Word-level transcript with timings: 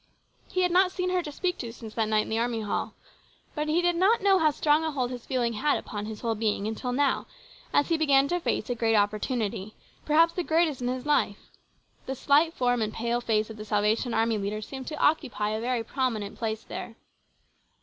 He 0.49 0.61
had 0.61 0.71
not 0.71 0.91
seen 0.91 1.11
her 1.11 1.21
to 1.21 1.31
speak 1.31 1.59
to 1.59 1.71
since 1.71 1.93
that 1.93 2.07
night 2.09 2.23
in 2.23 2.29
the 2.29 2.39
Army 2.39 2.61
Hall. 2.61 2.95
But 3.53 3.67
he 3.67 3.83
did 3.83 3.95
not 3.95 4.23
know 4.23 4.39
how 4.39 4.49
strong 4.49 4.83
a 4.83 4.89
hold 4.89 5.11
his 5.11 5.27
feeling 5.27 5.53
had 5.53 5.77
upon 5.77 6.07
his 6.07 6.21
whole 6.21 6.33
being 6.33 6.65
until 6.65 6.91
now, 6.91 7.27
as 7.71 7.89
he 7.89 7.99
began 7.99 8.27
to 8.29 8.39
face 8.39 8.67
a 8.71 8.73
great 8.73 8.95
opportunity, 8.95 9.75
PLANS 10.07 10.31
GOOD 10.33 10.39
AND 10.39 10.47
BAD. 10.49 10.53
171 10.53 10.71
perhaps 10.75 10.79
the 10.79 10.81
greatest 10.81 10.81
in 10.81 10.87
his 10.87 11.05
life; 11.05 11.49
the 12.07 12.15
slight 12.15 12.55
form 12.55 12.81
and 12.81 12.91
pale 12.95 13.21
face 13.21 13.51
of 13.51 13.57
the 13.57 13.63
Salvation 13.63 14.15
Army 14.15 14.39
leader 14.39 14.59
seemed 14.63 14.87
to 14.87 14.97
occupy 14.97 15.49
a 15.49 15.61
very 15.61 15.83
prominent 15.83 16.35
place 16.35 16.63
there. 16.63 16.95